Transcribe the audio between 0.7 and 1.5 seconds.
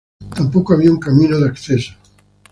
había un camino de